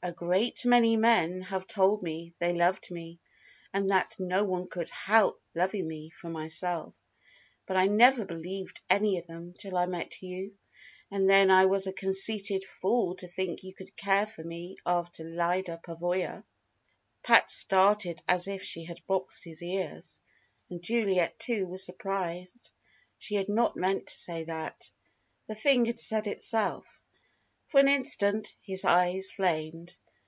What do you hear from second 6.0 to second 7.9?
for myself, but I